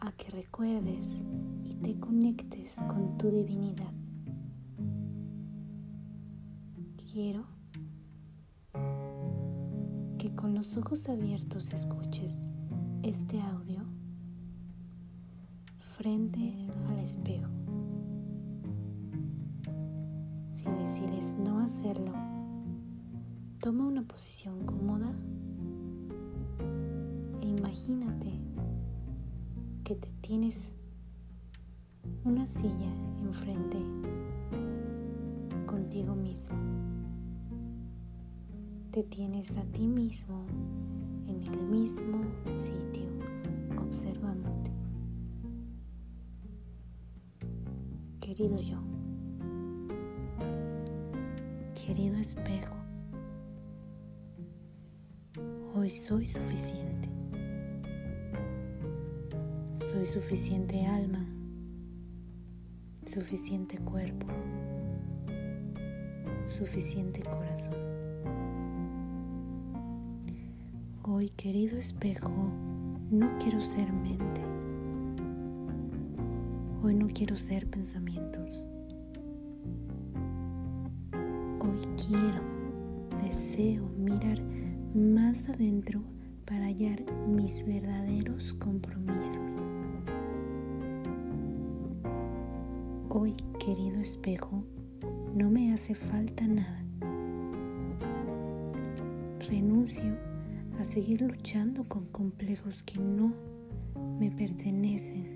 [0.00, 1.22] a que recuerdes
[1.62, 3.92] y te conectes con tu divinidad.
[7.12, 7.44] Quiero
[10.16, 12.34] que con los ojos abiertos escuches
[13.02, 13.84] este audio
[15.98, 17.50] frente al espejo.
[20.48, 22.12] Si decides no hacerlo,
[23.60, 25.14] toma una posición cómoda
[27.74, 28.30] imagínate
[29.82, 30.76] que te tienes
[32.22, 33.78] una silla enfrente
[35.66, 36.56] contigo mismo.
[38.92, 40.46] Te tienes a ti mismo
[41.26, 43.08] en el mismo sitio
[43.82, 44.70] observándote.
[48.20, 48.78] Querido yo,
[51.74, 52.76] querido espejo,
[55.74, 57.13] hoy soy suficiente.
[59.94, 61.24] Soy suficiente alma,
[63.06, 64.26] suficiente cuerpo,
[66.44, 67.76] suficiente corazón.
[71.04, 72.32] Hoy, querido espejo,
[73.12, 74.42] no quiero ser mente.
[76.82, 78.66] Hoy no quiero ser pensamientos.
[81.60, 82.42] Hoy quiero,
[83.22, 84.42] deseo mirar
[84.92, 86.02] más adentro
[86.44, 89.52] para hallar mis verdaderos compromisos.
[93.16, 94.64] Hoy, querido espejo,
[95.36, 96.84] no me hace falta nada.
[99.48, 100.18] Renuncio
[100.80, 103.32] a seguir luchando con complejos que no
[104.18, 105.28] me pertenecen.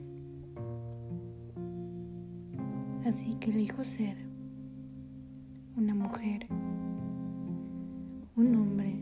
[3.04, 4.16] Así que elijo ser
[5.76, 6.48] una mujer,
[8.34, 8.96] un hombre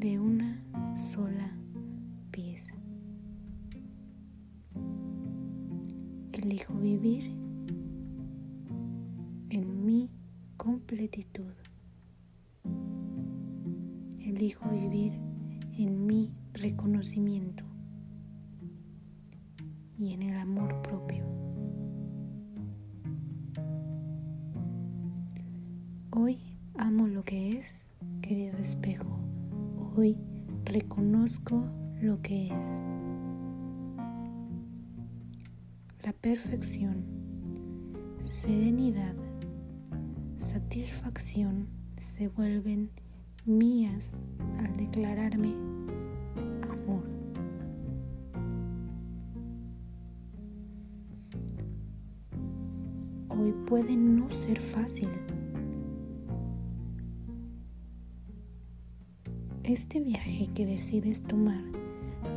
[0.00, 0.64] de una
[0.96, 1.52] sola
[2.30, 2.72] pieza.
[6.32, 7.37] Elijo vivir
[14.20, 15.12] Elijo vivir
[15.78, 17.62] en mi reconocimiento
[19.96, 21.24] y en el amor propio.
[26.10, 26.40] Hoy
[26.74, 29.20] amo lo que es, querido espejo.
[29.94, 30.16] Hoy
[30.64, 31.64] reconozco
[32.00, 32.66] lo que es.
[36.02, 37.04] La perfección,
[38.20, 39.14] serenidad,
[40.58, 42.90] satisfacción se vuelven
[43.44, 44.18] mías
[44.58, 45.54] al declararme
[46.68, 47.04] amor.
[53.28, 55.08] Hoy puede no ser fácil.
[59.62, 61.62] Este viaje que decides tomar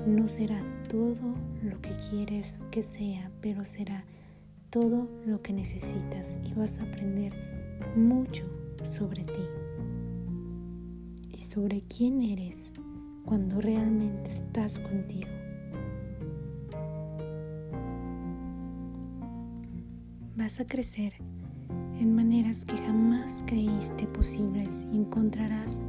[0.06, 1.34] no será todo
[1.64, 4.06] lo que quieres que sea, pero será
[4.70, 7.51] todo lo que necesitas y vas a aprender
[7.96, 8.46] mucho
[8.84, 9.48] sobre ti
[11.32, 12.72] y sobre quién eres
[13.26, 15.30] cuando realmente estás contigo.
[20.36, 21.14] Vas a crecer
[22.00, 25.82] en maneras que jamás creíste posibles y encontrarás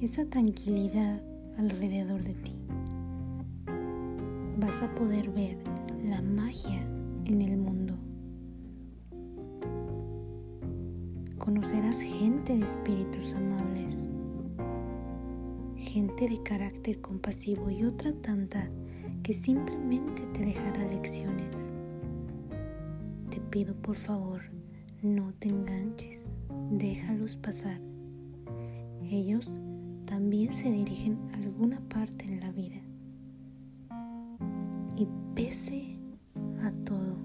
[0.00, 1.22] esa tranquilidad
[1.56, 2.54] alrededor de ti.
[4.58, 5.58] Vas a poder ver
[6.04, 6.82] la magia
[7.24, 7.57] en el
[11.48, 14.06] Conocerás gente de espíritus amables,
[15.76, 18.70] gente de carácter compasivo y otra tanta
[19.22, 21.72] que simplemente te dejará lecciones.
[23.30, 24.42] Te pido por favor,
[25.00, 26.34] no te enganches,
[26.70, 27.80] déjalos pasar.
[29.10, 29.58] Ellos
[30.06, 32.82] también se dirigen a alguna parte en la vida.
[34.98, 35.96] Y pese
[36.60, 37.16] a todo,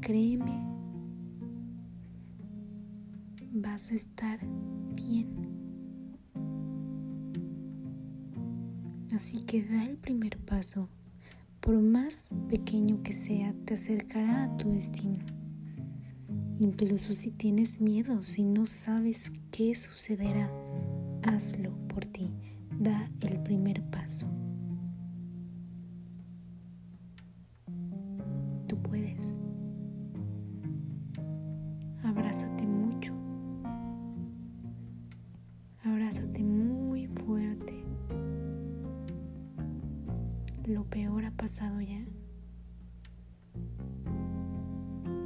[0.00, 0.73] créeme,
[3.74, 4.38] vas a estar
[4.94, 5.26] bien.
[9.12, 10.88] Así que da el primer paso,
[11.58, 15.24] por más pequeño que sea, te acercará a tu destino.
[16.60, 20.48] Incluso si tienes miedo, si no sabes qué sucederá,
[21.24, 22.30] hazlo por ti,
[22.78, 24.28] da el primer paso.
[28.68, 29.40] Tú puedes.
[32.04, 32.63] Abrázate
[41.04, 42.02] Peor ha pasado ya.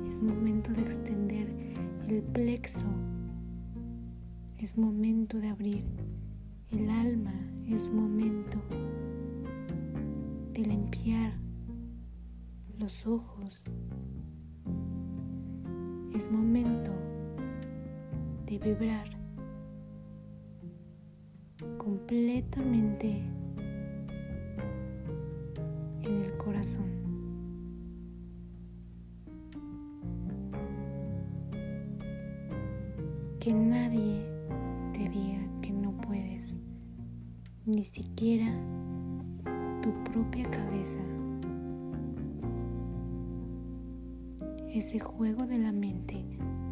[0.08, 1.46] Es momento de extender
[2.08, 2.84] el plexo.
[4.58, 5.84] Es momento de abrir
[6.72, 7.32] el alma.
[7.68, 8.60] Es momento
[10.52, 11.34] de limpiar
[12.76, 13.70] los ojos.
[16.12, 16.90] Es momento
[18.46, 19.16] de vibrar
[21.78, 23.37] completamente
[26.48, 26.86] corazón.
[33.38, 34.22] Que nadie
[34.94, 36.56] te diga que no puedes,
[37.66, 38.46] ni siquiera
[39.82, 40.98] tu propia cabeza.
[44.72, 46.24] Ese juego de la mente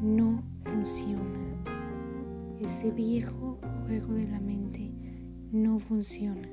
[0.03, 1.39] no funciona.
[2.63, 4.91] Ese viejo juego de la mente
[5.53, 6.49] no funciona.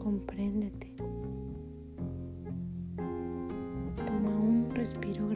[0.00, 0.94] Compréndete.
[4.06, 5.28] Toma un respiro